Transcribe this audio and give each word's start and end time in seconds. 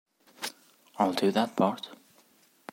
I'll 0.97 1.13
do 1.13 1.29
that 1.29 1.55
part. 1.55 1.89